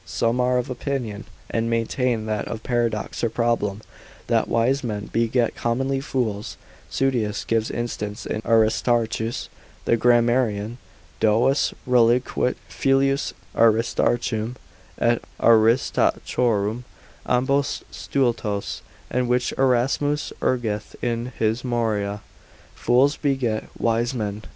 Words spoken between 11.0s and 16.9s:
duos reliquit Filios Aristarchum et Aristachorum,